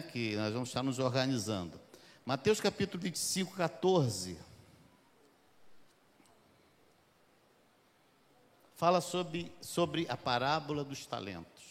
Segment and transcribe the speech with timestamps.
[0.00, 1.80] Que nós vamos estar nos organizando.
[2.24, 4.38] Mateus capítulo 25, 14.
[8.76, 11.64] Fala sobre, sobre a parábola dos talentos.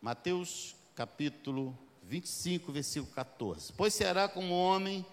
[0.00, 3.72] Mateus capítulo 25, versículo 14.
[3.72, 5.04] Pois será como um homem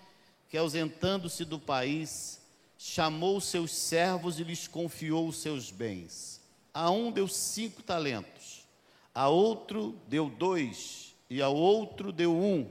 [0.49, 2.39] que, ausentando-se do país,
[2.77, 6.42] chamou seus servos e lhes confiou os seus bens.
[6.73, 8.65] A um deu cinco talentos,
[9.13, 12.69] a outro deu dois, e ao outro deu um,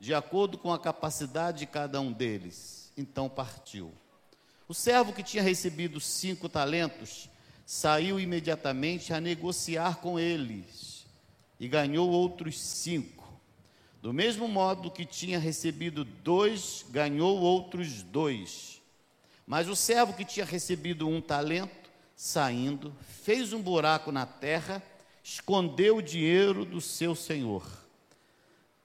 [0.00, 2.92] de acordo com a capacidade de cada um deles.
[2.96, 3.92] Então partiu.
[4.66, 7.28] O servo que tinha recebido cinco talentos
[7.66, 11.06] saiu imediatamente a negociar com eles
[11.58, 13.24] e ganhou outros cinco.
[14.02, 18.82] Do mesmo modo que tinha recebido dois, ganhou outros dois.
[19.46, 21.83] Mas o servo que tinha recebido um talento,
[22.24, 24.82] saindo, fez um buraco na terra,
[25.22, 27.62] escondeu o dinheiro do seu senhor.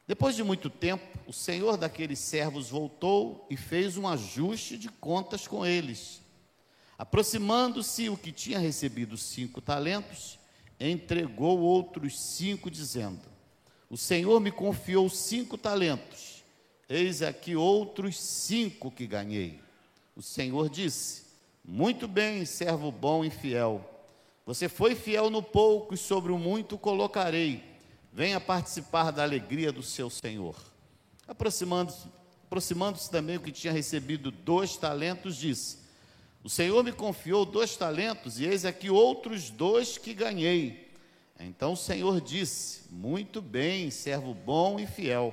[0.05, 5.47] Depois de muito tempo, o senhor daqueles servos voltou e fez um ajuste de contas
[5.47, 6.21] com eles.
[6.97, 10.37] Aproximando-se o que tinha recebido cinco talentos,
[10.77, 13.21] entregou outros cinco, dizendo:
[13.89, 16.43] o Senhor me confiou cinco talentos,
[16.89, 19.61] eis aqui outros cinco que ganhei.
[20.13, 21.28] O Senhor disse:
[21.63, 23.87] Muito bem, servo bom e fiel.
[24.45, 27.63] Você foi fiel no pouco e sobre o muito colocarei.
[28.11, 30.55] Venha participar da alegria do seu Senhor.
[31.27, 32.07] Aproximando-se
[32.49, 35.77] aproximando também o que tinha recebido dois talentos, disse:
[36.43, 40.89] O Senhor me confiou dois talentos, e eis aqui outros dois que ganhei.
[41.39, 45.31] Então o Senhor disse: Muito bem, servo bom e fiel.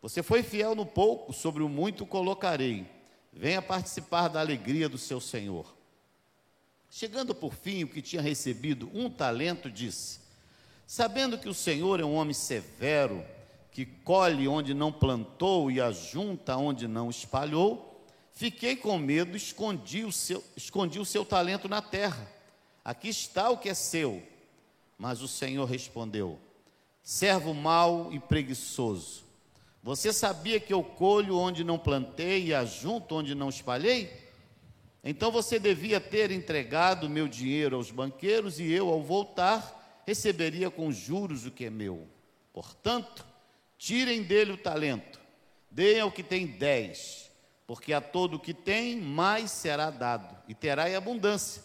[0.00, 2.86] Você foi fiel no pouco, sobre o muito colocarei.
[3.34, 5.74] Venha participar da alegria do seu Senhor.
[6.88, 10.20] Chegando por fim, o que tinha recebido um talento disse:
[10.86, 13.24] Sabendo que o Senhor é um homem severo,
[13.72, 20.12] que colhe onde não plantou e ajunta onde não espalhou, fiquei com medo, escondi o
[20.12, 22.30] seu, escondi o seu talento na terra.
[22.84, 24.22] Aqui está o que é seu
[24.98, 26.38] mas o Senhor respondeu:
[27.02, 29.23] Servo mau e preguiçoso,
[29.84, 34.10] você sabia que eu colho onde não plantei e ajunto onde não espalhei?
[35.04, 40.90] Então você devia ter entregado meu dinheiro aos banqueiros e eu, ao voltar, receberia com
[40.90, 42.08] juros o que é meu.
[42.52, 43.24] Portanto,
[43.78, 45.20] tirem dele o talento,
[45.70, 47.30] deem ao que tem dez,
[47.66, 51.62] porque a todo o que tem, mais será dado, e terá em abundância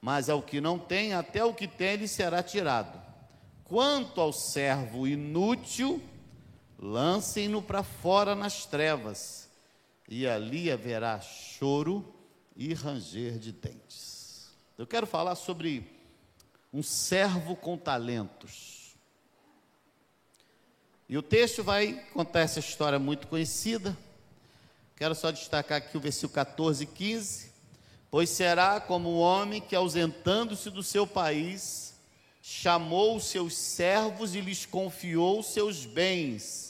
[0.00, 3.00] mas ao que não tem, até o que tem lhe será tirado.
[3.64, 6.02] Quanto ao servo inútil,
[6.80, 9.48] lancem-no para fora nas trevas,
[10.08, 12.14] e ali haverá choro
[12.56, 14.50] e ranger de dentes.
[14.78, 15.88] Eu quero falar sobre
[16.72, 18.96] um servo com talentos.
[21.08, 23.96] E o texto vai contar essa história muito conhecida.
[24.96, 27.50] Quero só destacar aqui o versículo 14 e 15
[28.10, 31.94] Pois será como um homem que, ausentando-se do seu país,
[32.42, 36.69] chamou os seus servos e lhes confiou seus bens.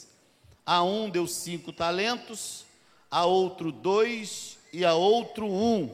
[0.71, 2.65] A um deu cinco talentos,
[3.09, 5.93] a outro dois e a outro um,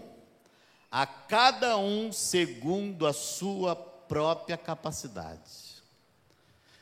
[0.92, 5.82] a cada um segundo a sua própria capacidade.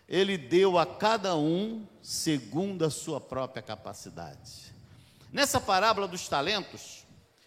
[0.09, 4.73] Ele deu a cada um segundo a sua própria capacidade.
[5.31, 7.05] Nessa parábola dos talentos,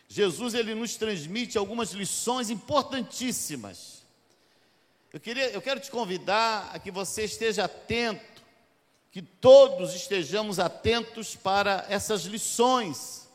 [0.09, 4.03] Jesus ele nos transmite algumas lições importantíssimas.
[5.13, 8.38] Eu, queria, eu quero te convidar a que você esteja atento,
[9.19, 13.29] que todos estejamos atentos para essas lições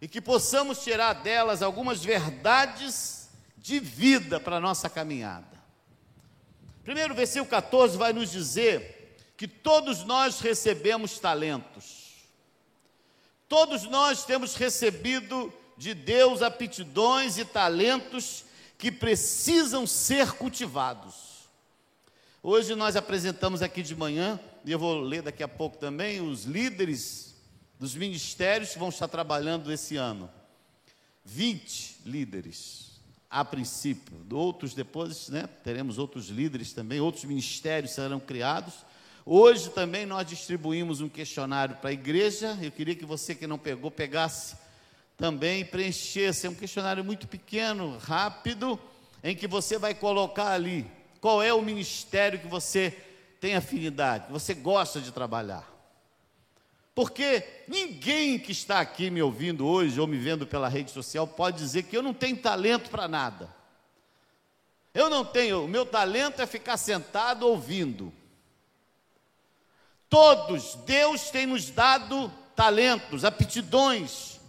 [0.00, 3.28] e que possamos tirar delas algumas verdades
[3.58, 5.60] de vida para a nossa caminhada.
[6.84, 12.12] Primeiro, versículo 14 vai nos dizer que todos nós recebemos talentos,
[13.48, 18.44] todos nós temos recebido de Deus aptidões e talentos
[18.78, 21.48] que precisam ser cultivados.
[22.40, 26.44] Hoje nós apresentamos aqui de manhã, e eu vou ler daqui a pouco também, os
[26.44, 27.34] líderes
[27.78, 30.30] dos ministérios que vão estar trabalhando esse ano.
[31.24, 38.74] 20 líderes, a princípio, outros depois, né, teremos outros líderes também, outros ministérios serão criados.
[39.26, 42.58] Hoje também nós distribuímos um questionário para a igreja.
[42.60, 44.56] Eu queria que você que não pegou, pegasse
[45.16, 46.46] também preenchesse.
[46.46, 48.78] É um questionário muito pequeno, rápido,
[49.22, 50.86] em que você vai colocar ali
[51.20, 52.94] qual é o ministério que você
[53.44, 55.70] tem afinidade, você gosta de trabalhar.
[56.94, 61.58] Porque ninguém que está aqui me ouvindo hoje ou me vendo pela rede social pode
[61.58, 63.54] dizer que eu não tenho talento para nada.
[64.94, 68.10] Eu não tenho, o meu talento é ficar sentado ouvindo.
[70.08, 74.40] Todos, Deus tem nos dado talentos, aptidões.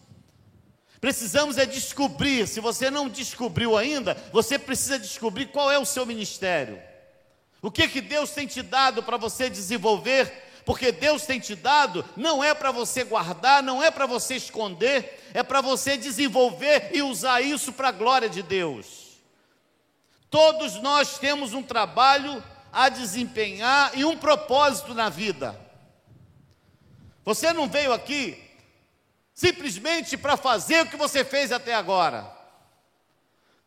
[1.02, 6.06] Precisamos é descobrir, se você não descobriu ainda, você precisa descobrir qual é o seu
[6.06, 6.95] ministério.
[7.66, 12.04] O que que Deus tem te dado para você desenvolver porque Deus tem te dado,
[12.16, 17.02] não é para você guardar, não é para você esconder, é para você desenvolver e
[17.04, 19.20] usar isso para a glória de Deus.
[20.30, 25.60] Todos nós temos um trabalho a desempenhar e um propósito na vida.
[27.24, 28.44] Você não veio aqui
[29.34, 32.32] simplesmente para fazer o que você fez até agora.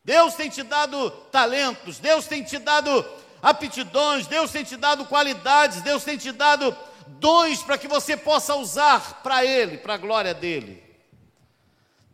[0.03, 3.05] Deus tem te dado talentos, Deus tem te dado
[3.41, 6.75] aptidões, Deus tem te dado qualidades, Deus tem te dado
[7.07, 10.83] dons para que você possa usar para Ele, para a glória dele.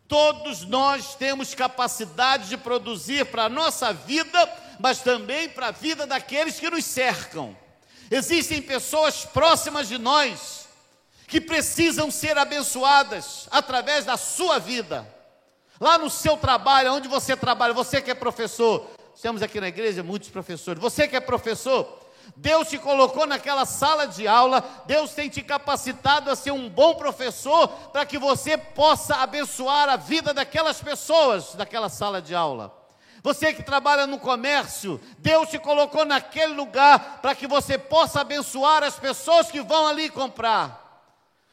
[0.08, 6.06] Todos nós temos capacidade de produzir para a nossa vida, mas também para a vida
[6.06, 7.58] daqueles que nos cercam.
[8.12, 10.68] Existem pessoas próximas de nós
[11.28, 15.12] que precisam ser abençoadas através da sua vida.
[15.80, 18.88] Lá no seu trabalho, onde você trabalha, você que é professor,
[19.22, 24.08] temos aqui na igreja muitos professores, você que é professor, Deus te colocou naquela sala
[24.08, 29.18] de aula, Deus tem te capacitado a ser um bom professor para que você possa
[29.18, 32.74] abençoar a vida daquelas pessoas daquela sala de aula.
[33.22, 38.84] Você que trabalha no comércio, Deus te colocou naquele lugar para que você possa abençoar
[38.84, 40.85] as pessoas que vão ali comprar.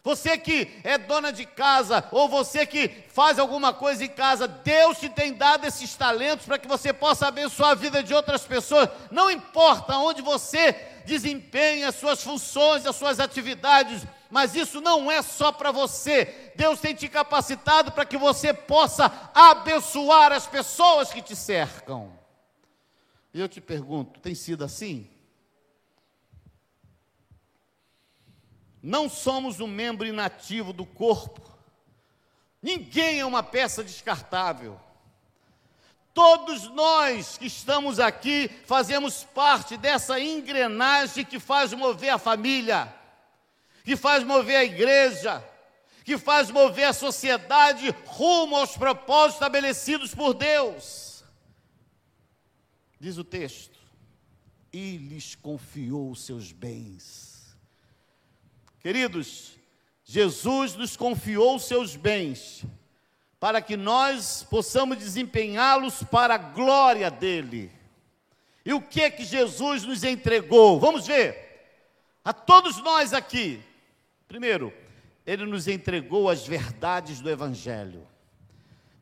[0.05, 4.99] Você que é dona de casa, ou você que faz alguma coisa em casa, Deus
[4.99, 8.89] te tem dado esses talentos para que você possa abençoar a vida de outras pessoas.
[9.13, 10.73] Não importa onde você
[11.07, 16.51] desempenha as suas funções, as suas atividades, mas isso não é só para você.
[16.57, 22.13] Deus tem te capacitado para que você possa abençoar as pessoas que te cercam.
[23.33, 25.09] E eu te pergunto, tem sido assim?
[28.83, 31.41] Não somos um membro inativo do corpo.
[32.61, 34.81] Ninguém é uma peça descartável.
[36.13, 42.93] Todos nós que estamos aqui fazemos parte dessa engrenagem que faz mover a família,
[43.85, 45.43] que faz mover a igreja,
[46.05, 51.25] que faz mover a sociedade rumo aos propósitos estabelecidos por Deus.
[53.01, 53.79] Diz o texto:
[54.73, 57.32] e lhes confiou os seus bens.
[58.83, 59.57] Queridos,
[60.05, 62.65] Jesus nos confiou seus bens
[63.39, 67.71] para que nós possamos desempenhá-los para a glória dele.
[68.67, 70.81] E o que é que Jesus nos entregou?
[70.81, 71.37] Vamos ver.
[72.25, 73.61] A todos nós aqui.
[74.27, 74.73] Primeiro,
[75.25, 78.05] ele nos entregou as verdades do evangelho.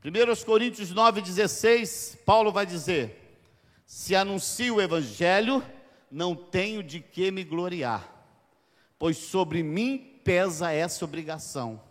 [0.05, 3.39] 1 Coríntios 9:16, Paulo vai dizer:
[3.87, 5.65] Se anuncio o evangelho,
[6.11, 8.10] não tenho de que me gloriar
[9.01, 11.83] pois sobre mim pesa essa obrigação.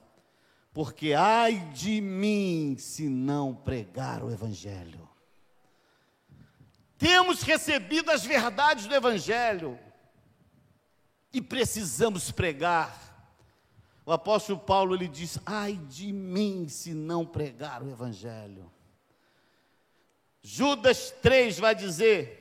[0.72, 5.10] Porque ai de mim se não pregar o Evangelho.
[7.00, 9.80] Temos recebido as verdades do Evangelho
[11.34, 12.96] e precisamos pregar.
[14.06, 18.72] O apóstolo Paulo ele diz: ai de mim se não pregar o Evangelho.
[20.44, 22.39] Judas 3 vai dizer: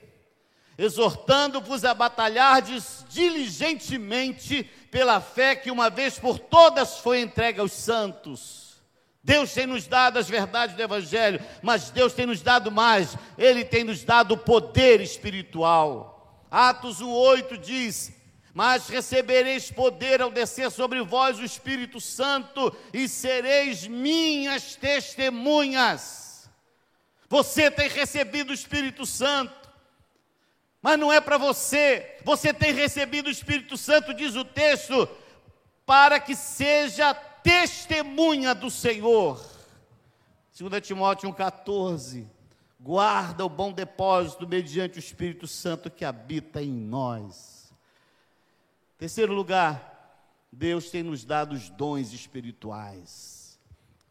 [0.78, 8.68] exortando-vos a batalhardes diligentemente pela fé que uma vez por todas foi entregue aos santos.
[9.22, 13.64] Deus tem nos dado as verdades do Evangelho, mas Deus tem nos dado mais, Ele
[13.64, 16.46] tem nos dado o poder espiritual.
[16.50, 18.12] Atos 1,8 diz:
[18.54, 26.48] Mas recebereis poder ao descer sobre vós o Espírito Santo, e sereis minhas testemunhas.
[27.28, 29.67] Você tem recebido o Espírito Santo,
[30.82, 32.16] mas não é para você.
[32.24, 35.08] Você tem recebido o Espírito Santo, diz o texto,
[35.84, 39.40] para que seja testemunha do Senhor.
[40.58, 42.26] 2 Timóteo 1,14.
[42.80, 47.72] Guarda o bom depósito mediante o Espírito Santo que habita em nós.
[48.96, 49.98] Terceiro lugar,
[50.52, 53.58] Deus tem nos dado os dons espirituais.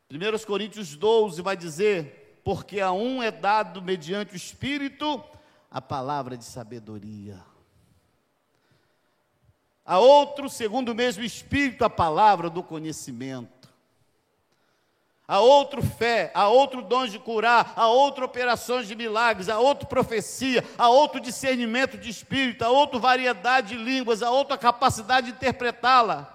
[0.10, 5.24] 1 Coríntios 12 vai dizer: Porque a um é dado mediante o Espírito
[5.70, 7.44] a palavra de sabedoria.
[9.86, 13.58] A outro, segundo o mesmo Espírito, a palavra do conhecimento.
[15.28, 19.86] A outro fé, a outro dom de curar, a outro operações de milagres, a outro
[19.88, 25.34] profecia, a outro discernimento de espírito, a outro variedade de línguas, a outra capacidade de
[25.34, 26.34] interpretá-la.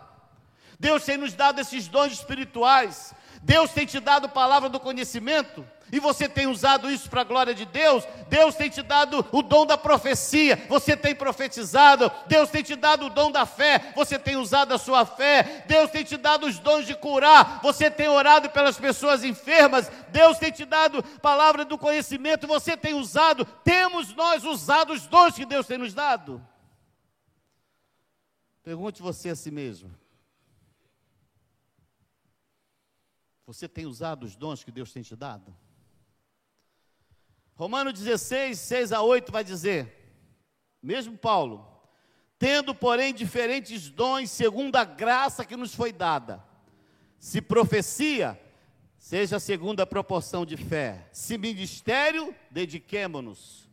[0.79, 6.01] Deus tem nos dado esses dons espirituais Deus tem te dado palavra do conhecimento e
[6.01, 8.03] você tem usado isso para a glória de Deus.
[8.29, 12.11] Deus tem te dado o dom da profecia, você tem profetizado.
[12.27, 15.65] Deus tem te dado o dom da fé, você tem usado a sua fé.
[15.67, 19.91] Deus tem te dado os dons de curar, você tem orado pelas pessoas enfermas.
[20.09, 23.45] Deus tem te dado palavra do conhecimento, você tem usado.
[23.45, 26.41] Temos nós usado os dons que Deus tem nos dado?
[28.63, 30.02] Pergunte você a si mesmo.
[33.47, 35.55] Você tem usado os dons que Deus tem te dado?
[37.55, 40.17] Romanos 16, 6 a 8 vai dizer,
[40.83, 41.69] mesmo Paulo,
[42.39, 46.43] tendo, porém, diferentes dons segundo a graça que nos foi dada.
[47.19, 48.41] Se profecia,
[48.99, 51.09] seja segundo a proporção de fé.
[51.13, 53.71] Se ministério, dediquemo-nos.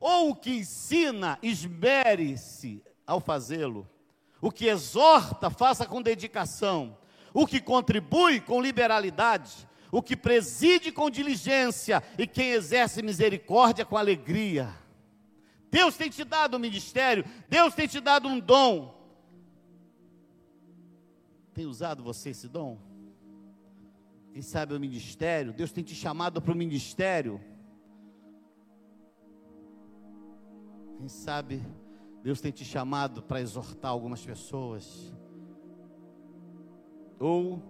[0.00, 3.88] Ou o que ensina, esmere-se ao fazê-lo.
[4.40, 6.96] O que exorta, faça com dedicação.
[7.32, 13.96] O que contribui, com liberalidade o que preside com diligência e quem exerce misericórdia com
[13.96, 14.72] alegria.
[15.70, 18.98] Deus tem te dado um ministério, Deus tem te dado um dom.
[21.54, 22.78] Tem usado você esse dom?
[24.32, 25.52] Quem sabe o ministério?
[25.52, 27.40] Deus tem te chamado para o ministério.
[30.98, 31.62] Quem sabe
[32.22, 35.12] Deus tem te chamado para exortar algumas pessoas?
[37.20, 37.62] Ou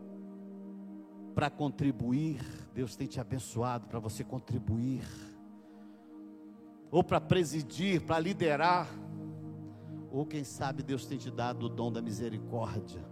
[1.35, 2.40] para contribuir,
[2.73, 5.02] Deus tem te abençoado para você contribuir,
[6.90, 8.88] ou para presidir, para liderar,
[10.11, 13.04] ou quem sabe Deus tem te dado o dom da misericórdia.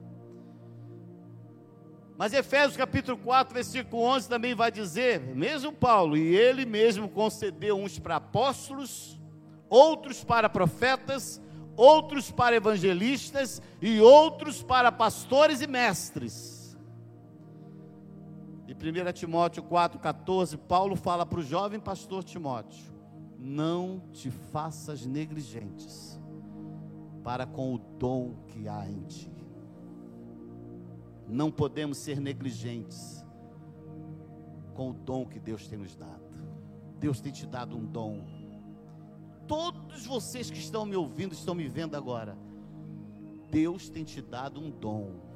[2.16, 7.76] Mas Efésios capítulo 4, versículo 11 também vai dizer, mesmo Paulo, e ele mesmo concedeu
[7.76, 9.20] uns para apóstolos,
[9.68, 11.40] outros para profetas,
[11.78, 16.58] outros para evangelistas e outros para pastores e mestres
[18.68, 22.92] e 1 Timóteo 4,14, Paulo fala para o jovem pastor Timóteo:
[23.38, 26.20] Não te faças negligentes
[27.24, 29.32] para com o dom que há em ti.
[31.26, 33.24] Não podemos ser negligentes
[34.74, 36.28] com o dom que Deus tem nos dado.
[36.98, 38.22] Deus tem te dado um dom.
[39.48, 42.38] Todos vocês que estão me ouvindo, estão me vendo agora.
[43.50, 45.28] Deus tem te dado um dom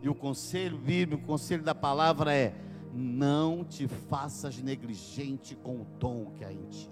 [0.00, 2.54] e o conselho bíblico, o conselho da palavra é:
[2.92, 6.90] não te faças negligente com o dom que há em ti.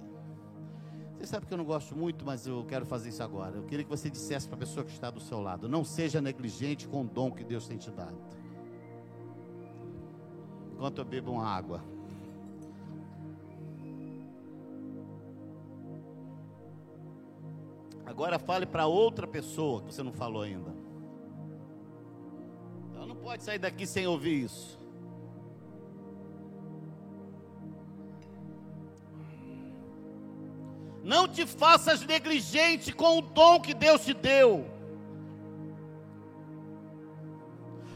[1.16, 3.56] Você sabe que eu não gosto muito, mas eu quero fazer isso agora.
[3.56, 6.20] Eu queria que você dissesse para a pessoa que está do seu lado: não seja
[6.20, 8.16] negligente com o dom que Deus tem te dado.
[10.72, 11.95] Enquanto eu bebo uma água.
[18.16, 20.86] Agora fale para outra pessoa que você não falou ainda
[23.26, 24.78] pode sair daqui sem ouvir isso.
[31.02, 34.64] Não te faças negligente com o dom que Deus te deu.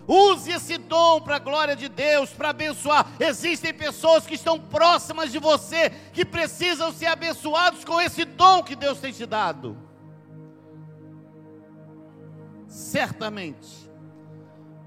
[0.07, 3.07] Use esse dom para a glória de Deus, para abençoar.
[3.21, 8.75] Existem pessoas que estão próximas de você, que precisam ser abençoados com esse dom que
[8.75, 9.90] Deus tem te dado.
[12.91, 13.89] Certamente.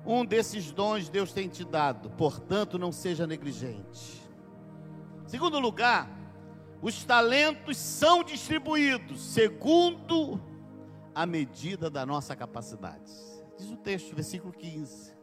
[0.06, 4.22] Um desses dons Deus tem te dado, portanto, não seja negligente.
[5.26, 6.10] Segundo lugar,
[6.82, 10.42] os talentos são distribuídos segundo
[11.16, 13.10] a medida da nossa capacidade.
[13.58, 15.14] Diz o texto, versículo 15.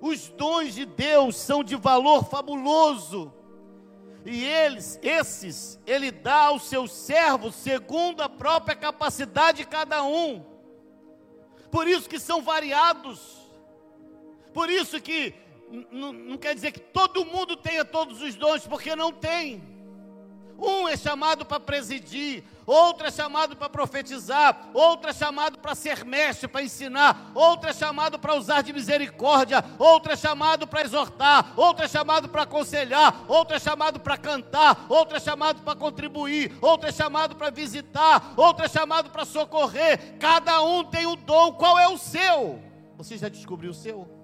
[0.00, 3.32] Os dons de Deus são de valor fabuloso.
[4.24, 10.55] E eles, esses, ele dá aos seus servos segundo a própria capacidade de cada um.
[11.76, 13.36] Por isso que são variados.
[14.54, 15.34] Por isso que
[15.92, 19.62] não quer dizer que todo mundo tenha todos os dons, porque não tem.
[20.58, 26.04] Um é chamado para presidir, outro é chamado para profetizar, outro é chamado para ser
[26.04, 31.52] mestre, para ensinar, outro é chamado para usar de misericórdia, outro é chamado para exortar,
[31.56, 36.56] outro é chamado para aconselhar, outro é chamado para cantar, outro é chamado para contribuir,
[36.60, 40.18] outro é chamado para visitar, outro é chamado para socorrer.
[40.18, 42.60] Cada um tem um dom, qual é o seu?
[42.96, 44.16] Você já descobriu o seu?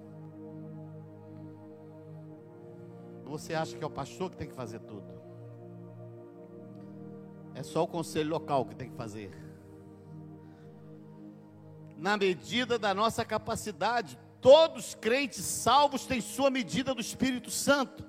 [3.33, 5.12] você acha que é o pastor que tem que fazer tudo?
[7.55, 9.31] É só o conselho local que tem que fazer.
[11.97, 18.03] Na medida da nossa capacidade, todos crentes salvos têm sua medida do Espírito Santo,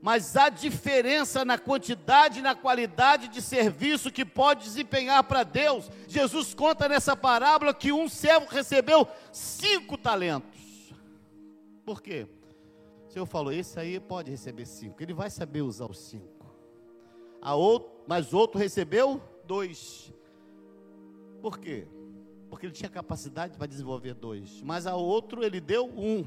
[0.00, 5.90] mas há diferença na quantidade e na qualidade de serviço que pode desempenhar para Deus.
[6.06, 10.60] Jesus conta nessa parábola que um servo recebeu cinco talentos.
[11.84, 12.26] Por quê?
[13.08, 15.02] O Senhor falou: esse aí pode receber cinco.
[15.02, 16.52] Ele vai saber usar os cinco.
[17.40, 20.12] A outro, mas outro recebeu dois.
[21.40, 21.86] Por quê?
[22.48, 24.62] Porque ele tinha capacidade para desenvolver dois.
[24.62, 26.24] Mas a outro ele deu um.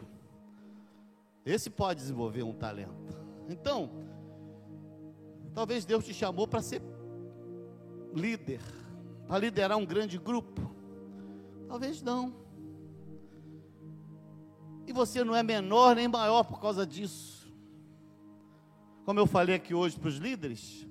[1.46, 3.16] Esse pode desenvolver um talento.
[3.48, 3.90] Então,
[5.54, 6.82] talvez Deus te chamou para ser
[8.14, 8.62] líder,
[9.28, 10.62] para liderar um grande grupo.
[11.68, 12.34] Talvez não.
[14.88, 17.54] E você não é menor nem maior por causa disso.
[19.04, 20.88] Como eu falei aqui hoje para os líderes,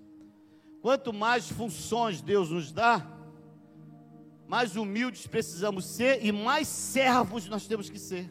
[0.84, 3.10] quanto mais funções Deus nos dá,
[4.46, 8.30] mais humildes precisamos ser e mais servos nós temos que ser.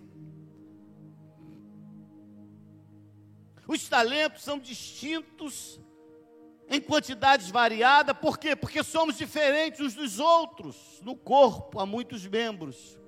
[3.68, 5.82] Os talentos são distintos
[6.70, 8.56] em quantidades variadas, por quê?
[8.56, 11.02] Porque somos diferentes uns dos outros.
[11.02, 13.00] No corpo há muitos membros.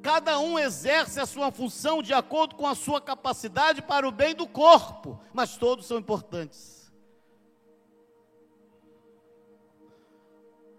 [0.00, 4.36] Cada um exerce a sua função de acordo com a sua capacidade para o bem
[4.36, 6.77] do corpo, mas todos são importantes.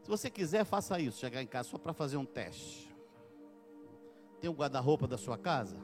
[0.10, 2.92] Se você quiser, faça isso, chegar em casa só para fazer um teste.
[4.42, 5.78] Tem um guarda-roupa da sua casa?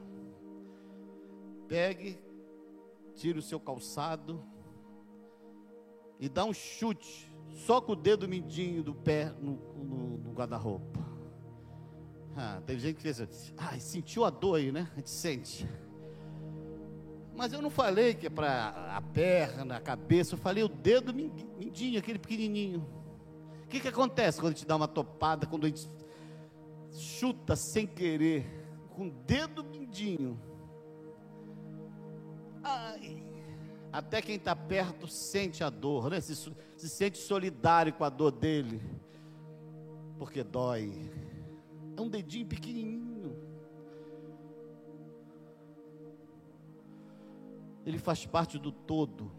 [1.68, 2.18] Pegue,
[3.14, 4.42] tire o seu calçado
[6.18, 11.06] e dá um chute, só com o dedo mindinho do pé no, no, no guarda-roupa.
[12.34, 14.90] Ah, teve gente que fez assim, ai, sentiu a dor aí, né?
[14.94, 15.68] A gente sente.
[17.32, 21.14] Mas eu não falei que é para a perna, a cabeça, eu falei o dedo
[21.14, 23.05] mindinho, aquele pequenininho.
[23.66, 25.88] O que, que acontece quando gente dá uma topada, quando a gente
[26.92, 28.46] chuta sem querer,
[28.90, 30.40] com o dedo mindinho?
[32.62, 33.24] Ai,
[33.92, 36.20] até quem está perto sente a dor, né?
[36.20, 38.80] Se, se sente solidário com a dor dele,
[40.16, 41.10] porque dói.
[41.96, 43.36] É um dedinho pequenininho.
[47.84, 49.32] Ele faz parte do todo.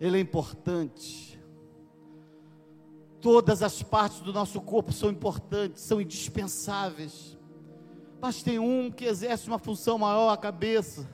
[0.00, 1.39] Ele é importante.
[3.20, 7.38] Todas as partes do nosso corpo são importantes, são indispensáveis.
[8.20, 11.08] Mas tem um que exerce uma função maior, a cabeça.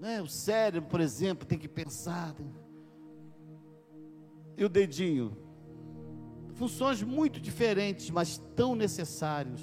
[0.00, 0.20] Né?
[0.20, 2.34] O cérebro, por exemplo, tem que pensar.
[4.56, 5.44] E o dedinho?
[6.54, 9.60] funções muito diferentes, mas tão necessários.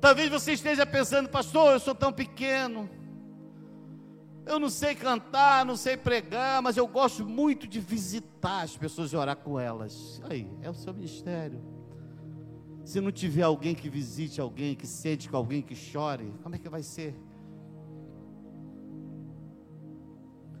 [0.00, 2.88] Talvez você esteja pensando, pastor, eu sou tão pequeno,
[4.46, 9.12] eu não sei cantar, não sei pregar, mas eu gosto muito de visitar as pessoas
[9.12, 10.20] e orar com elas.
[10.28, 11.62] Aí, é o seu ministério.
[12.84, 16.58] Se não tiver alguém que visite alguém, que sente com alguém, que chore, como é
[16.58, 17.14] que vai ser?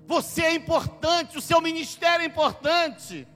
[0.06, 3.26] Você é importante, o seu ministério é importante.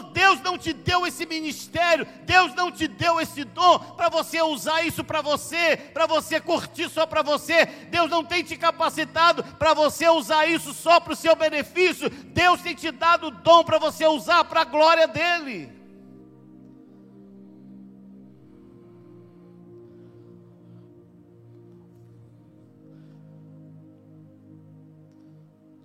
[0.00, 4.82] Deus não te deu esse ministério, Deus não te deu esse dom para você usar
[4.82, 7.66] isso para você, para você curtir só para você.
[7.66, 12.08] Deus não tem te capacitado para você usar isso só para o seu benefício.
[12.08, 15.72] Deus tem te dado o dom para você usar para a glória dele.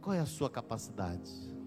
[0.01, 1.58] Qual é a sua capacidade?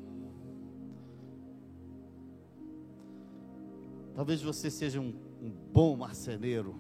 [4.23, 6.77] Talvez você seja um, um bom marceneiro.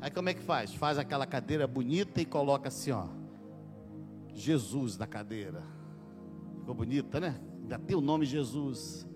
[0.00, 0.74] Aí como é que faz?
[0.74, 3.06] Faz aquela cadeira bonita e coloca assim, ó.
[4.34, 5.62] Jesus na cadeira.
[6.58, 7.40] Ficou bonita, né?
[7.60, 9.06] Ainda tem o nome Jesus.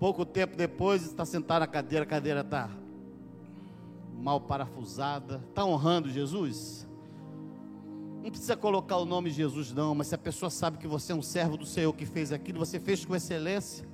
[0.00, 2.68] Pouco tempo depois, está sentado na cadeira, a cadeira está
[4.18, 5.40] mal parafusada.
[5.50, 6.84] Está honrando Jesus?
[8.24, 11.14] Não precisa colocar o nome Jesus, não, mas se a pessoa sabe que você é
[11.14, 13.91] um servo do Senhor que fez aquilo, você fez com excelência.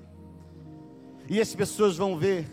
[1.29, 2.47] E as pessoas vão ver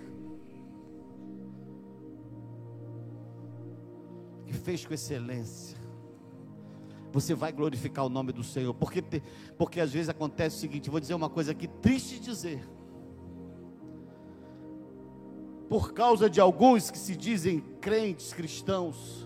[4.46, 5.78] que fez com excelência.
[7.14, 9.02] Você vai glorificar o nome do Senhor, porque,
[9.58, 12.68] porque às vezes acontece o seguinte: vou dizer uma coisa aqui, triste dizer.
[15.70, 19.26] Por causa de alguns que se dizem crentes cristãos,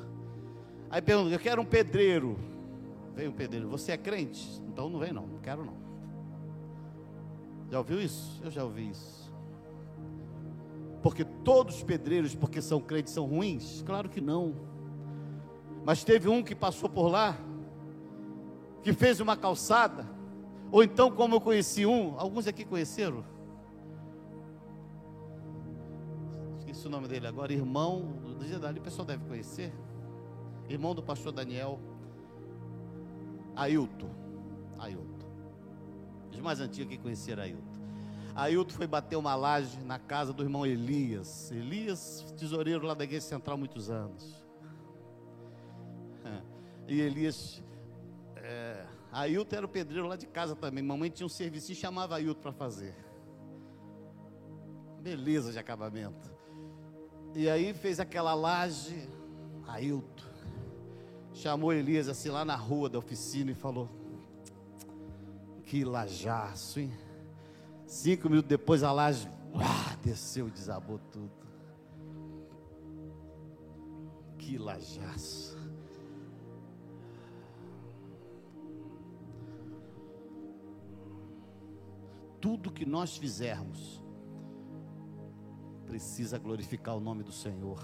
[0.90, 2.38] aí pergunta, eu quero um pedreiro.
[3.16, 4.62] Vem um pedreiro, você é crente?
[4.68, 5.74] Então não vem não, não quero não.
[7.72, 8.40] Já ouviu isso?
[8.44, 9.29] Eu já ouvi isso.
[11.02, 13.82] Porque todos os pedreiros, porque são crentes, são ruins?
[13.86, 14.54] Claro que não.
[15.86, 17.38] Mas teve um que passou por lá,
[18.84, 20.06] que fez uma calçada,
[20.72, 23.24] ou então, como eu conheci um, alguns aqui conheceram.
[26.60, 29.74] Esqueci o nome dele agora, irmão, o pessoal deve conhecer.
[30.68, 31.80] Irmão do pastor Daniel,
[33.56, 34.10] Ailton.
[34.78, 35.28] Ailton.
[36.32, 37.79] Os mais antigos que conheceram Ailton.
[38.40, 41.52] Ailton foi bater uma laje na casa do irmão Elias.
[41.52, 44.42] Elias, tesoureiro lá da igreja central muitos anos.
[46.88, 47.62] E Elias,
[48.36, 50.84] é, Ailton era o pedreiro lá de casa também.
[50.84, 52.96] Mamãe tinha um serviço e chamava Ailton para fazer.
[55.00, 56.32] Beleza de acabamento.
[57.36, 59.08] E aí fez aquela laje,
[59.68, 60.26] Ailton.
[61.32, 63.88] Chamou Elias assim lá na rua da oficina e falou:
[65.64, 66.92] Que lajaço, hein?
[67.90, 69.28] Cinco minutos depois a laje
[70.04, 71.32] desceu e desabou tudo.
[74.38, 75.58] Que lajaço.
[82.40, 84.04] Tudo que nós fizermos
[85.88, 87.84] precisa glorificar o nome do Senhor.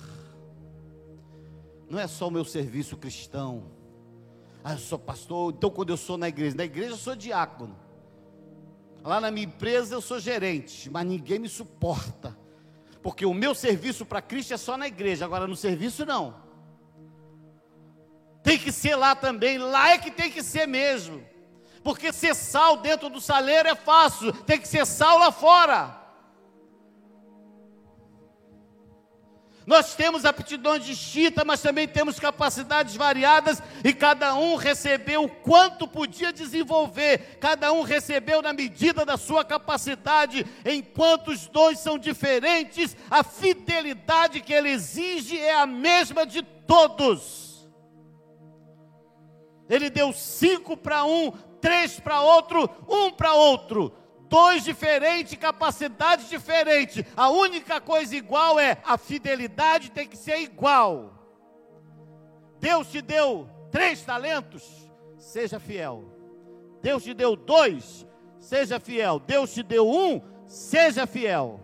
[1.90, 3.72] Não é só o meu serviço cristão.
[4.64, 7.85] Ah, eu sou pastor, então quando eu sou na igreja, na igreja eu sou diácono.
[9.06, 12.36] Lá na minha empresa eu sou gerente, mas ninguém me suporta.
[13.04, 16.44] Porque o meu serviço para Cristo é só na igreja, agora no serviço não.
[18.42, 21.24] Tem que ser lá também, lá é que tem que ser mesmo.
[21.84, 26.05] Porque ser sal dentro do saleiro é fácil, tem que ser sal lá fora.
[29.66, 35.88] Nós temos aptidões distintas, mas também temos capacidades variadas e cada um recebeu o quanto
[35.88, 40.46] podia desenvolver, cada um recebeu na medida da sua capacidade.
[40.64, 47.68] Enquanto os dois são diferentes, a fidelidade que ele exige é a mesma de todos.
[49.68, 57.04] Ele deu cinco para um, três para outro, um para outro dois diferentes, capacidades diferentes.
[57.16, 61.14] A única coisa igual é a fidelidade tem que ser igual.
[62.60, 66.06] Deus te deu três talentos, seja fiel.
[66.82, 68.06] Deus te deu dois,
[68.40, 69.20] seja fiel.
[69.20, 71.60] Deus te deu um, seja fiel.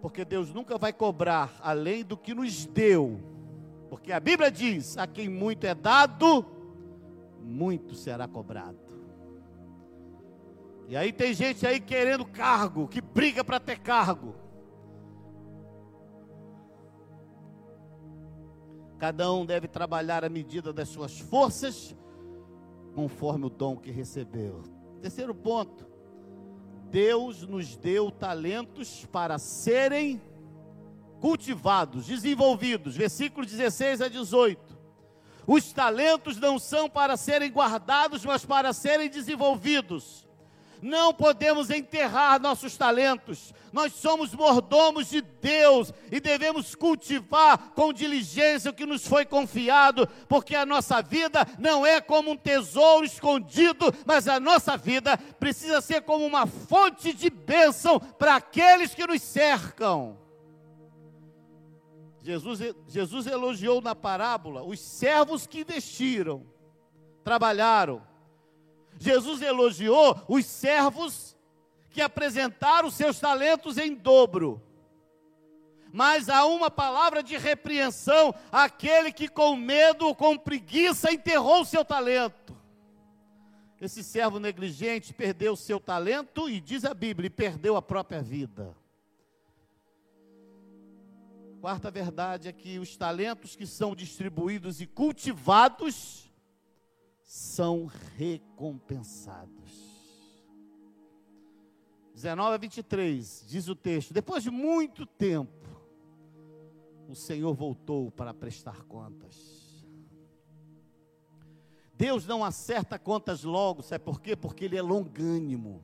[0.00, 3.20] Porque Deus nunca vai cobrar além do que nos deu.
[3.88, 6.44] Porque a Bíblia diz: a quem muito é dado,
[7.40, 8.83] muito será cobrado.
[10.88, 14.34] E aí tem gente aí querendo cargo, que briga para ter cargo.
[18.98, 21.94] Cada um deve trabalhar à medida das suas forças,
[22.94, 24.62] conforme o dom que recebeu.
[25.00, 25.86] Terceiro ponto.
[26.90, 30.22] Deus nos deu talentos para serem
[31.20, 32.96] cultivados, desenvolvidos.
[32.96, 34.78] Versículo 16 a 18.
[35.46, 40.26] Os talentos não são para serem guardados, mas para serem desenvolvidos.
[40.84, 43.54] Não podemos enterrar nossos talentos.
[43.72, 50.06] Nós somos mordomos de Deus e devemos cultivar com diligência o que nos foi confiado,
[50.28, 55.80] porque a nossa vida não é como um tesouro escondido, mas a nossa vida precisa
[55.80, 60.18] ser como uma fonte de bênção para aqueles que nos cercam.
[62.20, 66.44] Jesus, Jesus elogiou na parábola os servos que investiram,
[67.24, 68.02] trabalharam,
[68.98, 71.36] Jesus elogiou os servos
[71.90, 74.60] que apresentaram seus talentos em dobro.
[75.92, 81.84] Mas há uma palavra de repreensão àquele que com medo ou com preguiça enterrou seu
[81.84, 82.56] talento.
[83.80, 88.74] Esse servo negligente perdeu o seu talento e diz a Bíblia, perdeu a própria vida.
[91.60, 96.23] Quarta verdade é que os talentos que são distribuídos e cultivados
[97.24, 99.94] são recompensados.
[102.14, 105.68] 19 a 23, diz o texto: Depois de muito tempo,
[107.08, 109.64] o Senhor voltou para prestar contas.
[111.96, 114.36] Deus não acerta contas logo, sabe por quê?
[114.36, 115.82] Porque Ele é longânimo.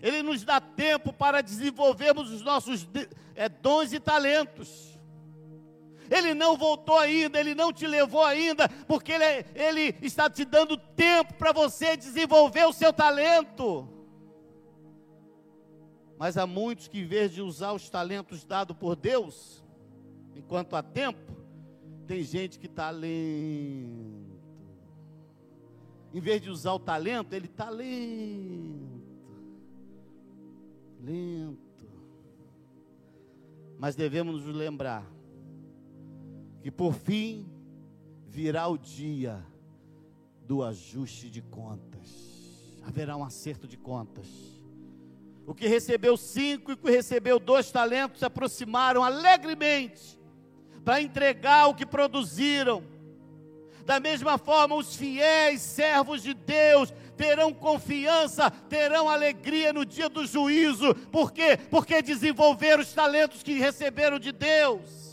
[0.00, 2.86] Ele nos dá tempo para desenvolvermos os nossos
[3.34, 4.93] é, dons e talentos.
[6.10, 10.76] Ele não voltou ainda, Ele não te levou ainda, porque Ele, ele está te dando
[10.76, 13.88] tempo para você desenvolver o seu talento.
[16.18, 19.64] Mas há muitos que, em vez de usar os talentos dados por Deus,
[20.34, 21.36] enquanto há tempo,
[22.06, 24.24] tem gente que está lento.
[26.12, 29.02] Em vez de usar o talento, ele está lento.
[31.00, 31.88] Lento.
[33.78, 35.13] Mas devemos nos lembrar
[36.64, 37.46] que por fim
[38.26, 39.44] virá o dia
[40.46, 42.08] do ajuste de contas.
[42.82, 44.26] Haverá um acerto de contas.
[45.46, 50.18] O que recebeu cinco e o que recebeu dois talentos se aproximaram alegremente
[50.82, 52.82] para entregar o que produziram.
[53.84, 60.26] Da mesma forma, os fiéis servos de Deus terão confiança, terão alegria no dia do
[60.26, 60.94] juízo.
[61.12, 61.58] Por quê?
[61.70, 65.03] Porque desenvolveram os talentos que receberam de Deus.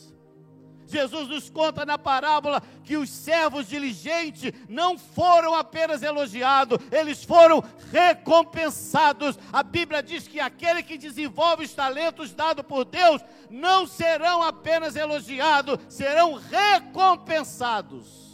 [0.91, 7.63] Jesus nos conta na parábola que os servos diligentes não foram apenas elogiados, eles foram
[7.91, 9.39] recompensados.
[9.51, 14.95] A Bíblia diz que aquele que desenvolve os talentos dados por Deus não serão apenas
[14.95, 18.29] elogiados, serão recompensados.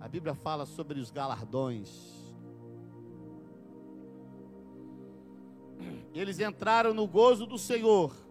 [0.00, 1.88] A Bíblia fala sobre os galardões.
[6.12, 8.23] Eles entraram no gozo do Senhor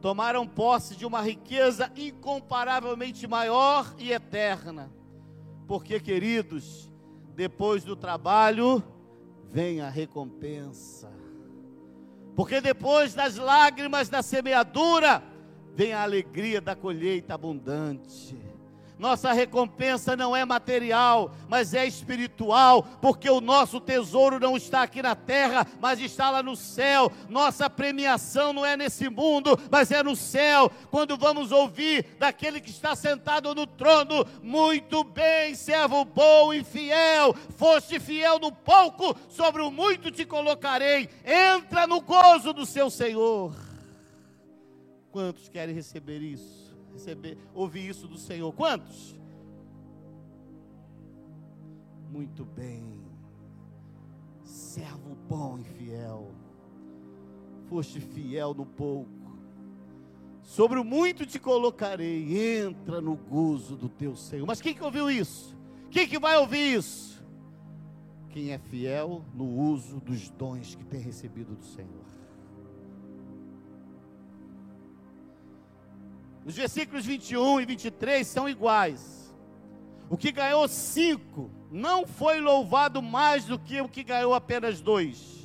[0.00, 4.90] tomaram posse de uma riqueza incomparavelmente maior e eterna.
[5.66, 6.90] Porque, queridos,
[7.34, 8.82] depois do trabalho
[9.44, 11.12] vem a recompensa.
[12.34, 15.22] Porque depois das lágrimas da semeadura
[15.74, 18.49] vem a alegria da colheita abundante.
[19.00, 25.00] Nossa recompensa não é material, mas é espiritual, porque o nosso tesouro não está aqui
[25.00, 27.10] na terra, mas está lá no céu.
[27.26, 30.70] Nossa premiação não é nesse mundo, mas é no céu.
[30.90, 37.34] Quando vamos ouvir daquele que está sentado no trono, muito bem, servo bom e fiel,
[37.56, 41.08] foste fiel no pouco, sobre o muito te colocarei.
[41.24, 43.56] Entra no gozo do seu Senhor.
[45.10, 46.59] Quantos querem receber isso?
[46.92, 48.52] Receber, ouvir isso do Senhor.
[48.52, 49.18] Quantos?
[52.10, 53.00] Muito bem,
[54.42, 56.32] servo bom e fiel,
[57.68, 59.08] foste fiel no pouco,
[60.42, 64.46] sobre o muito te colocarei, entra no gozo do teu Senhor.
[64.46, 65.56] Mas quem que ouviu isso?
[65.90, 67.24] Quem que vai ouvir isso?
[68.30, 72.04] Quem é fiel no uso dos dons que tem recebido do Senhor.
[76.44, 79.34] Os versículos 21 e 23 são iguais.
[80.08, 85.38] O que ganhou cinco não foi louvado mais do que o que ganhou apenas dois.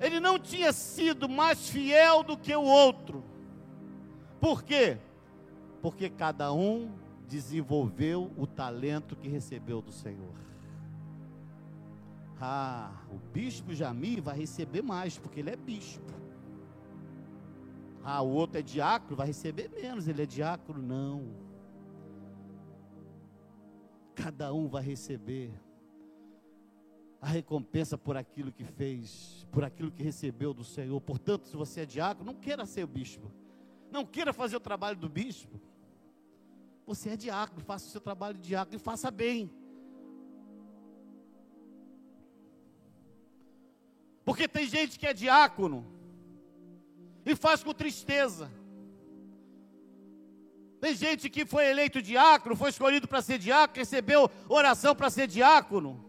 [0.00, 3.22] Ele não tinha sido mais fiel do que o outro.
[4.40, 4.98] Por quê?
[5.80, 6.90] Porque cada um
[7.28, 10.34] desenvolveu o talento que recebeu do Senhor.
[12.40, 16.21] Ah, o bispo Jami vai receber mais, porque ele é bispo.
[18.04, 21.36] Ah, o outro é diácono, vai receber menos, ele é diácono, não.
[24.14, 25.52] Cada um vai receber
[27.20, 31.00] a recompensa por aquilo que fez, por aquilo que recebeu do Senhor.
[31.00, 33.30] Portanto, se você é diácono, não queira ser o bispo,
[33.92, 35.60] não queira fazer o trabalho do bispo.
[36.84, 39.48] Você é diácono, faça o seu trabalho de diácono e faça bem.
[44.24, 45.86] Porque tem gente que é diácono,
[47.24, 48.50] e faz com tristeza.
[50.80, 55.28] Tem gente que foi eleito diácono, foi escolhido para ser diácono, recebeu oração para ser
[55.28, 56.04] diácono,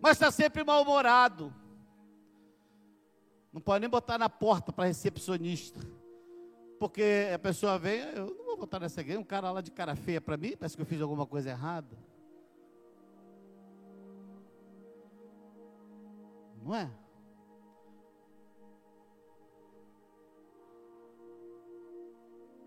[0.00, 1.52] mas está sempre mal-humorado.
[3.52, 5.78] Não pode nem botar na porta para recepcionista.
[6.78, 9.94] Porque a pessoa vem, eu não vou botar nessa igreja, um cara lá de cara
[9.94, 11.96] feia para mim, parece que eu fiz alguma coisa errada.
[16.62, 16.90] Não é?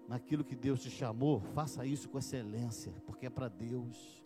[0.08, 4.24] Naquilo que Deus te chamou, faça isso com excelência, porque é para Deus.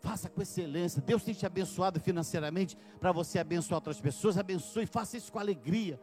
[0.00, 1.00] Faça com excelência.
[1.00, 4.36] Deus tem te abençoado financeiramente para você abençoar outras pessoas.
[4.36, 6.00] Abençoe, faça isso com alegria.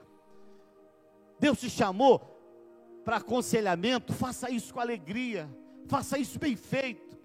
[1.39, 2.19] Deus te chamou
[3.03, 5.49] para aconselhamento, faça isso com alegria.
[5.87, 7.18] Faça isso bem feito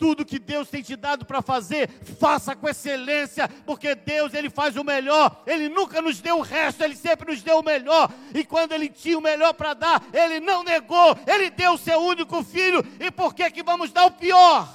[0.00, 4.74] tudo que Deus tem te dado para fazer, faça com excelência, porque Deus ele faz
[4.74, 5.42] o melhor.
[5.46, 8.10] Ele nunca nos deu o resto, ele sempre nos deu o melhor.
[8.34, 11.14] E quando ele tinha o melhor para dar, ele não negou.
[11.26, 12.82] Ele deu o seu único filho.
[12.98, 14.66] E por que que vamos dar o pior?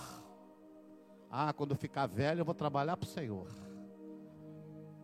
[1.31, 3.47] Ah, quando eu ficar velho, eu vou trabalhar para o Senhor.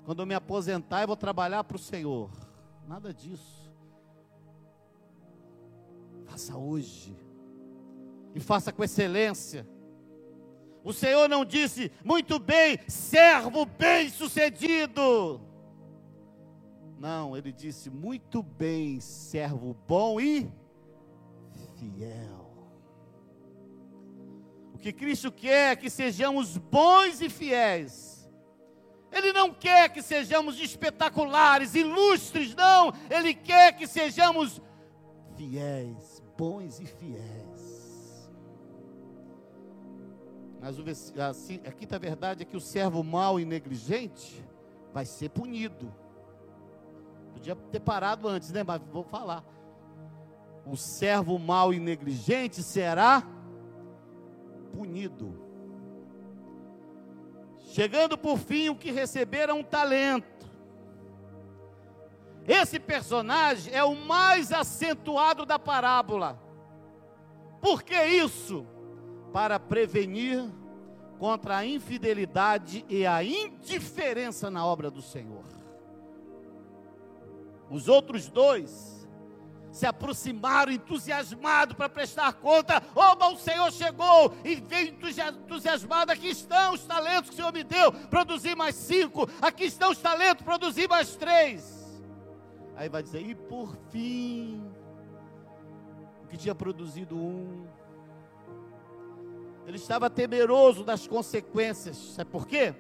[0.06, 2.30] Quando eu me aposentar, eu vou trabalhar para o Senhor.
[2.88, 3.74] Nada disso.
[6.28, 7.18] Faça hoje.
[8.36, 9.68] E faça com excelência.
[10.84, 15.42] O Senhor não disse, muito bem, servo bem-sucedido.
[16.98, 20.50] Não, ele disse, muito bem, servo bom e
[21.78, 22.42] fiel.
[24.74, 28.30] O que Cristo quer é que sejamos bons e fiéis.
[29.12, 32.94] Ele não quer que sejamos espetaculares, ilustres, não.
[33.10, 34.62] Ele quer que sejamos
[35.36, 37.41] fiéis, bons e fiéis.
[40.62, 40.78] Mas
[41.66, 44.46] a quinta verdade é que o servo mau e negligente
[44.94, 45.92] vai ser punido.
[47.34, 48.64] Podia ter parado antes, né?
[48.64, 49.44] Mas vou falar.
[50.64, 53.24] o servo mau e negligente será
[54.72, 55.42] punido.
[57.58, 60.48] Chegando por fim o que receberam um talento.
[62.48, 66.40] Esse personagem é o mais acentuado da parábola.
[67.60, 68.68] Por que isso?
[69.32, 70.50] Para prevenir
[71.18, 75.46] contra a infidelidade e a indiferença na obra do Senhor.
[77.70, 79.08] Os outros dois
[79.72, 82.84] se aproximaram entusiasmados para prestar conta.
[82.94, 86.12] Oba, o Senhor chegou e veio entusiasmado.
[86.12, 87.92] Aqui estão os talentos que o Senhor me deu.
[88.10, 89.30] Produzi mais cinco.
[89.42, 90.44] Aqui estão os talentos.
[90.44, 92.02] Produzi mais três.
[92.76, 94.62] Aí vai dizer: e por fim,
[96.24, 97.66] o que tinha produzido um.
[99.66, 101.98] Ele estava temeroso das consequências.
[101.98, 102.74] Sabe por quê?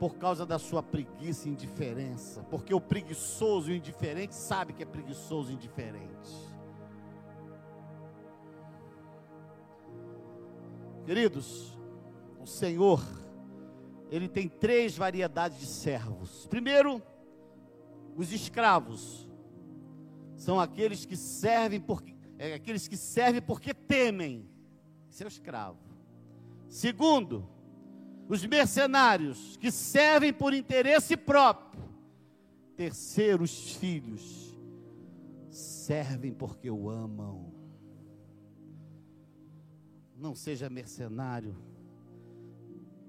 [0.00, 2.42] por causa da sua preguiça e indiferença.
[2.44, 6.30] Porque o preguiçoso e o indiferente sabe que é preguiçoso e indiferente.
[11.04, 11.78] Queridos,
[12.40, 13.04] o Senhor,
[14.10, 16.46] Ele tem três variedades de servos.
[16.46, 17.02] Primeiro,
[18.16, 19.28] os escravos.
[20.34, 24.48] São aqueles que servem porque, é, aqueles que servem porque temem.
[25.10, 25.78] Seu escravo.
[26.68, 27.46] Segundo,
[28.28, 31.82] os mercenários que servem por interesse próprio.
[32.76, 34.56] Terceiro, os filhos
[35.50, 37.52] servem porque o amam.
[40.16, 41.56] Não seja mercenário.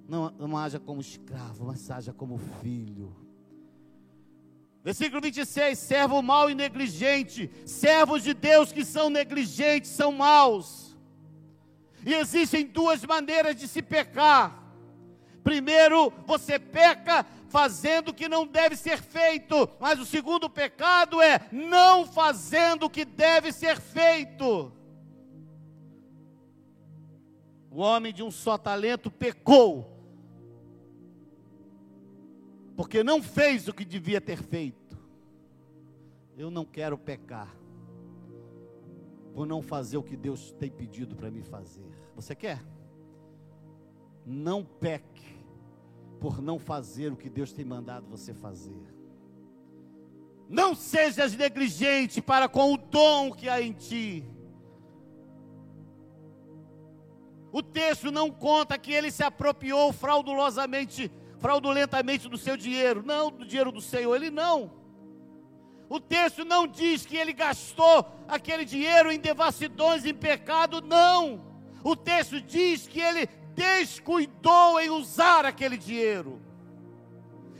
[0.07, 3.15] Não, não haja como escravo, mas haja como filho.
[4.83, 10.80] Versículo 26: servo mau e negligente, servos de Deus que são negligentes, são maus.
[12.05, 14.61] E existem duas maneiras de se pecar
[15.43, 21.47] Primeiro, você peca fazendo o que não deve ser feito, mas o segundo pecado é
[21.51, 24.71] não fazendo o que deve ser feito.
[27.69, 29.97] O homem de um só talento pecou,
[32.75, 34.97] porque não fez o que devia ter feito.
[36.37, 37.53] Eu não quero pecar,
[39.33, 41.85] por não fazer o que Deus tem pedido para me fazer.
[42.15, 42.61] Você quer?
[44.25, 45.45] Não peque
[46.19, 48.93] por não fazer o que Deus tem mandado você fazer.
[50.47, 54.25] Não sejas negligente para com o dom que há em ti.
[57.51, 63.45] O texto não conta que ele se apropriou fraudulosamente, fraudulentamente do seu dinheiro, não do
[63.45, 64.80] dinheiro do Senhor, ele não.
[65.91, 71.43] O texto não diz que ele gastou aquele dinheiro em devassidões, em pecado, não.
[71.83, 76.39] O texto diz que ele descuidou em usar aquele dinheiro.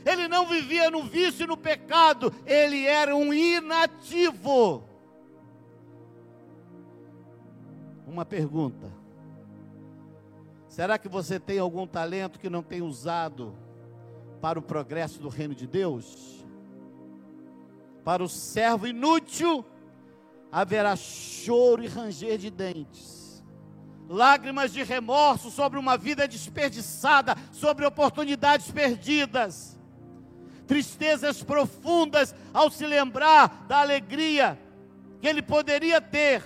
[0.02, 4.82] Ele não vivia no vício e no pecado, ele era um inativo.
[8.06, 8.90] Uma pergunta:
[10.68, 13.54] será que você tem algum talento que não tem usado
[14.40, 16.41] para o progresso do reino de Deus?
[18.04, 19.64] Para o servo inútil
[20.50, 23.22] haverá choro e ranger de dentes
[24.12, 29.78] lágrimas de remorso sobre uma vida desperdiçada, sobre oportunidades perdidas,
[30.66, 34.60] tristezas profundas ao se lembrar da alegria
[35.18, 36.42] que ele poderia ter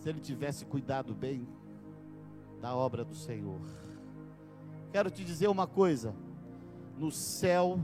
[0.00, 1.48] se ele tivesse cuidado bem
[2.60, 3.62] da obra do Senhor.
[4.92, 6.14] Quero te dizer uma coisa:
[6.98, 7.80] no céu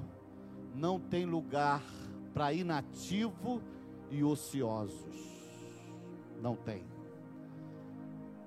[0.74, 1.82] não tem lugar
[2.32, 3.62] para inativo
[4.10, 5.18] e ociosos.
[6.40, 6.84] Não tem.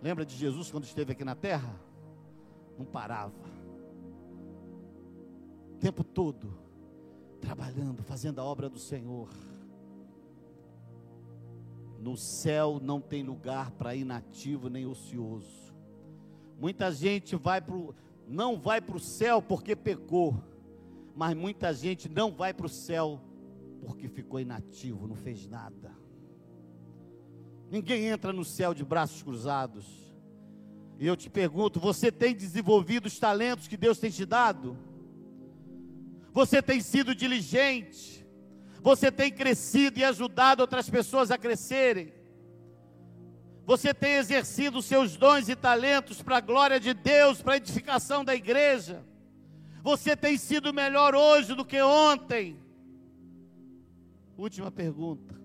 [0.02, 1.80] Lembra de Jesus quando esteve aqui na terra?
[2.78, 3.34] Não parava.
[5.74, 6.64] O tempo todo
[7.40, 9.30] trabalhando, fazendo a obra do Senhor.
[12.00, 15.74] No céu não tem lugar para inativo nem ocioso.
[16.60, 17.94] Muita gente vai pro,
[18.28, 20.36] não vai para o céu porque pecou,
[21.16, 23.22] mas muita gente não vai para o céu
[23.86, 25.92] porque ficou inativo, não fez nada.
[27.70, 29.86] Ninguém entra no céu de braços cruzados.
[31.00, 34.78] E eu te pergunto: você tem desenvolvido os talentos que Deus tem te dado?
[36.32, 38.26] Você tem sido diligente?
[38.82, 42.14] Você tem crescido e ajudado outras pessoas a crescerem?
[43.66, 48.26] Você tem exercido seus dons e talentos para a glória de Deus, para a edificação
[48.26, 49.06] da igreja?
[49.84, 52.58] Você tem sido melhor hoje do que ontem?
[54.38, 55.36] Última pergunta.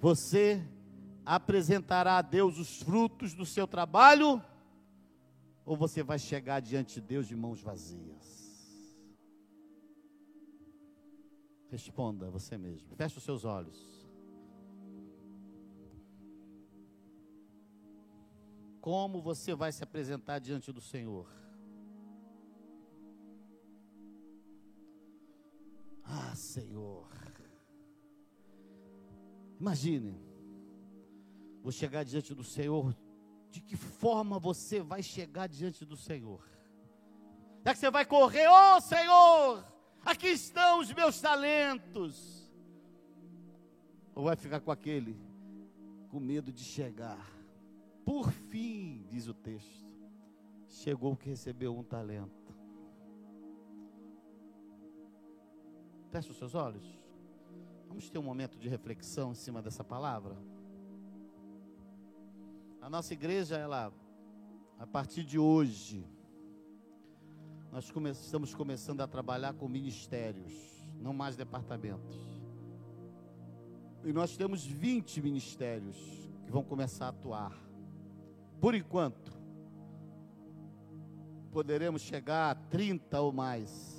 [0.00, 0.66] Você
[1.22, 4.42] apresentará a Deus os frutos do seu trabalho,
[5.66, 8.96] ou você vai chegar diante de Deus de mãos vazias?
[11.70, 12.96] Responda você mesmo.
[12.96, 14.08] Feche os seus olhos.
[18.80, 21.45] Como você vai se apresentar diante do Senhor?
[26.36, 27.08] Senhor.
[29.58, 30.20] Imagine,
[31.62, 32.96] vou chegar diante do Senhor.
[33.50, 36.46] De que forma você vai chegar diante do Senhor?
[37.64, 39.64] É que você vai correr, ô oh, Senhor,
[40.04, 42.48] aqui estão os meus talentos.
[44.14, 45.18] Ou vai ficar com aquele,
[46.08, 47.28] com medo de chegar.
[48.04, 49.84] Por fim, diz o texto,
[50.68, 52.45] chegou o que recebeu um talento.
[56.16, 56.82] Feche os seus olhos.
[57.88, 60.34] Vamos ter um momento de reflexão em cima dessa palavra.
[62.80, 63.92] A nossa igreja, ela,
[64.78, 66.08] a partir de hoje,
[67.70, 70.54] nós come estamos começando a trabalhar com ministérios,
[70.98, 72.16] não mais departamentos.
[74.02, 75.98] E nós temos 20 ministérios
[76.46, 77.52] que vão começar a atuar.
[78.58, 79.30] Por enquanto,
[81.52, 83.95] poderemos chegar a 30 ou mais.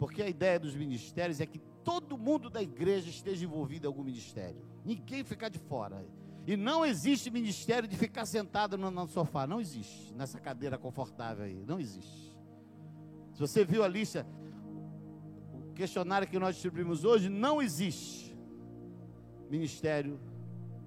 [0.00, 4.02] Porque a ideia dos ministérios é que todo mundo da igreja esteja envolvido em algum
[4.02, 4.64] ministério.
[4.82, 6.02] Ninguém ficar de fora.
[6.46, 9.46] E não existe ministério de ficar sentado no, no sofá.
[9.46, 10.14] Não existe.
[10.14, 11.62] Nessa cadeira confortável aí.
[11.66, 12.34] Não existe.
[13.34, 14.26] Se você viu a lista,
[15.52, 18.34] o questionário que nós distribuímos hoje, não existe
[19.50, 20.18] ministério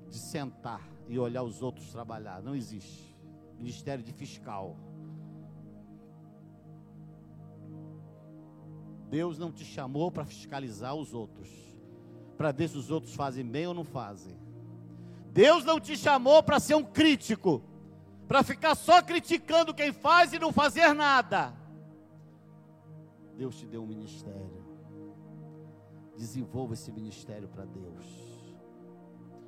[0.10, 2.42] de sentar e olhar os outros trabalhar.
[2.42, 3.16] Não existe.
[3.60, 4.76] Ministério de fiscal.
[9.14, 11.48] Deus não te chamou para fiscalizar os outros,
[12.36, 14.36] para ver se os outros fazem bem ou não fazem.
[15.32, 17.62] Deus não te chamou para ser um crítico,
[18.28, 21.54] para ficar só criticando quem faz e não fazer nada.
[23.38, 24.66] Deus te deu um ministério.
[26.18, 28.08] Desenvolva esse ministério para Deus.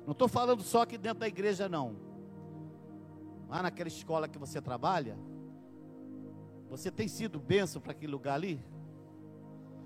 [0.04, 1.96] Não estou falando só aqui dentro da igreja, não.
[3.48, 5.18] Lá naquela escola que você trabalha,
[6.70, 8.64] você tem sido bênção para aquele lugar ali?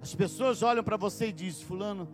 [0.01, 2.09] As pessoas olham para você e dizem: Fulano,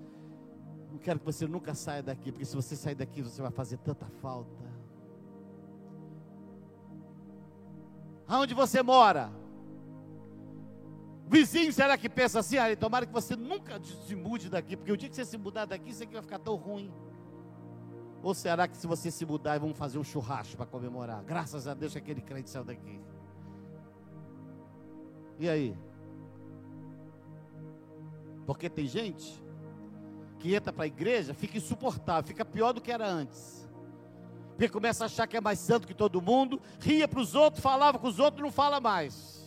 [0.91, 3.78] não quero que você nunca saia daqui, porque se você sair daqui, você vai fazer
[3.78, 4.66] tanta falta.
[8.26, 9.30] Aonde você mora?
[11.28, 12.57] Vizinho, será que pensa assim?
[12.57, 15.64] Ah, tomara que você nunca se mude daqui, porque o dia que você se mudar
[15.64, 16.93] daqui, isso aqui vai ficar tão ruim.
[18.22, 21.22] Ou será que se você se mudar, vamos fazer um churrasco para comemorar?
[21.24, 23.01] Graças a Deus que aquele crente saiu daqui.
[25.39, 25.76] E aí?
[28.47, 29.42] Porque tem gente
[30.38, 33.68] que entra para a igreja, fica insuportável, fica pior do que era antes.
[34.51, 37.62] Porque começa a achar que é mais santo que todo mundo, ria para os outros,
[37.62, 39.44] falava com os outros, não fala mais.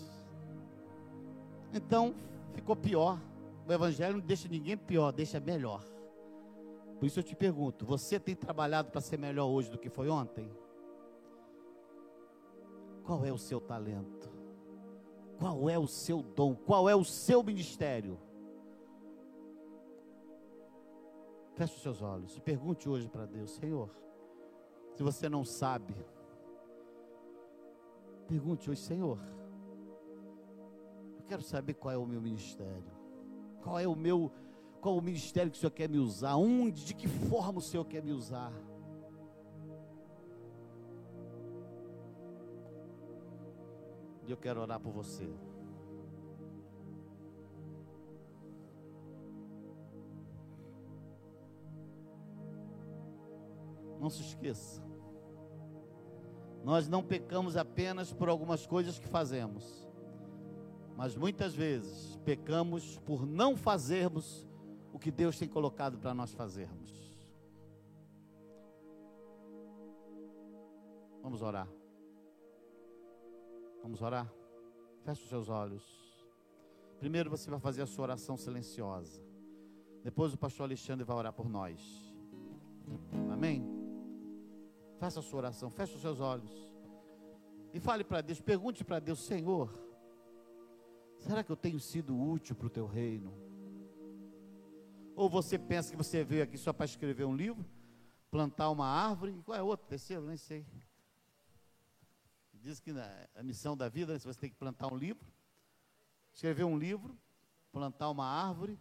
[1.73, 2.13] Então,
[2.53, 3.19] ficou pior.
[3.67, 5.83] O evangelho não deixa ninguém pior, deixa melhor.
[6.99, 10.09] Por isso eu te pergunto: você tem trabalhado para ser melhor hoje do que foi
[10.09, 10.51] ontem?
[13.03, 14.29] Qual é o seu talento?
[15.39, 16.53] Qual é o seu dom?
[16.53, 18.19] Qual é o seu ministério?
[21.59, 23.93] Feche os seus olhos e pergunte hoje para Deus: Senhor,
[24.95, 25.93] se você não sabe,
[28.29, 29.19] pergunte hoje, Senhor,
[31.17, 32.93] eu quero saber qual é o meu ministério,
[33.61, 34.31] qual é o meu,
[34.79, 37.83] qual o ministério que o Senhor quer me usar, onde, de que forma o Senhor
[37.83, 38.53] quer me usar.
[44.25, 45.29] E eu quero orar por você.
[53.99, 54.81] Não se esqueça.
[56.63, 59.87] Nós não pecamos apenas por algumas coisas que fazemos,
[60.95, 64.47] mas muitas vezes pecamos por não fazermos
[64.91, 66.91] o que Deus tem colocado para nós fazermos.
[71.21, 71.67] Vamos orar.
[73.81, 74.31] Vamos orar.
[75.03, 75.83] Feche os seus olhos.
[76.99, 79.21] Primeiro você vai fazer a sua oração silenciosa.
[80.03, 81.79] Depois o pastor Alexandre vai orar por nós.
[85.09, 86.51] Faça a sua oração, feche os seus olhos.
[87.73, 89.67] E fale para Deus, pergunte para Deus, Senhor,
[91.17, 93.33] será que eu tenho sido útil para o teu reino?
[95.15, 97.65] Ou você pensa que você veio aqui só para escrever um livro,
[98.29, 100.63] plantar uma árvore, qual é outro, terceiro, nem sei.
[102.53, 102.91] Diz que
[103.33, 105.25] a missão da vida, né, você tem que plantar um livro,
[106.31, 107.17] escrever um livro,
[107.71, 108.77] plantar uma árvore,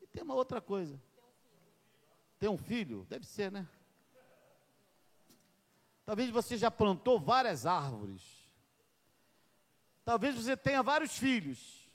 [0.00, 1.00] e tem uma outra coisa.
[2.40, 3.06] Tem um filho?
[3.08, 3.68] Deve ser, né?
[6.04, 8.22] Talvez você já plantou várias árvores.
[10.04, 11.88] Talvez você tenha vários filhos.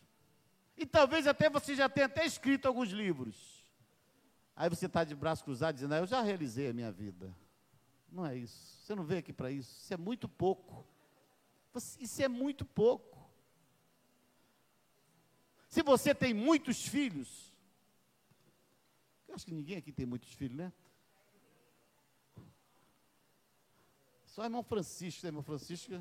[0.78, 3.66] E talvez até você já tenha até escrito alguns livros.
[4.56, 7.36] Aí você está de braço cruzado dizendo, ah, eu já realizei a minha vida.
[8.12, 8.78] Não é isso.
[8.82, 9.76] Você não veio aqui para isso.
[9.78, 10.86] Isso é muito pouco.
[12.00, 13.18] Isso é muito pouco.
[15.68, 17.54] Se você tem muitos filhos,
[19.28, 20.72] eu acho que ninguém aqui tem muitos filhos, né?
[24.38, 25.30] Só irmão Francisco, né?
[25.30, 26.00] irmão Francisco é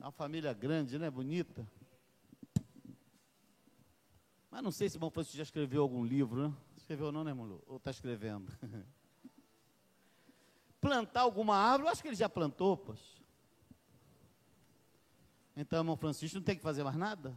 [0.00, 1.08] uma família grande, né?
[1.08, 1.64] Bonita.
[4.50, 6.56] Mas não sei se o irmão Francisco já escreveu algum livro, né?
[6.76, 7.62] Escreveu não, né, irmão?
[7.68, 8.50] Ou está escrevendo?
[10.80, 13.22] Plantar alguma árvore, eu acho que ele já plantou, poxa.
[15.56, 17.30] Então, irmão Francisco, não tem que fazer mais nada?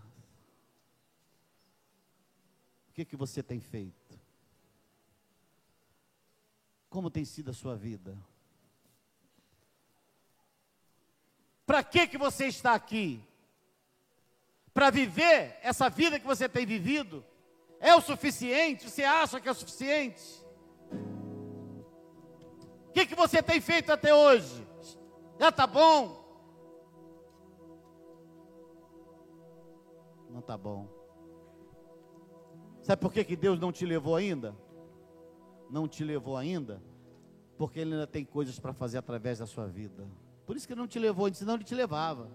[2.90, 4.20] O que, que você tem feito?
[6.90, 8.18] Como tem sido a sua vida?
[11.70, 13.24] Para que, que você está aqui?
[14.74, 17.24] Para viver essa vida que você tem vivido?
[17.80, 18.90] É o suficiente?
[18.90, 20.44] Você acha que é o suficiente?
[22.88, 24.68] O que, que você tem feito até hoje?
[25.40, 26.18] Já está bom?
[30.28, 30.90] Não está bom.
[32.82, 34.58] Sabe por que, que Deus não te levou ainda?
[35.70, 36.82] Não te levou ainda?
[37.60, 40.08] Porque Ele ainda tem coisas para fazer através da sua vida.
[40.50, 42.28] Por isso que Ele não te levou, senão Ele te levava.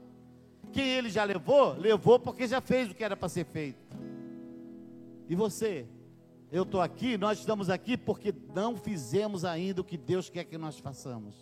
[0.73, 3.97] Quem Ele já levou, levou porque já fez o que era para ser feito.
[5.29, 5.85] E você?
[6.53, 10.57] Eu estou aqui, nós estamos aqui porque não fizemos ainda o que Deus quer que
[10.57, 11.35] nós façamos.